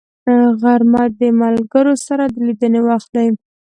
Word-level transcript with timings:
غرمه 0.61 1.03
د 1.19 1.21
ملګرو 1.41 1.93
سره 2.05 2.23
د 2.33 2.35
لیدنې 2.47 2.81
وخت 2.89 3.09
دی 3.15 3.27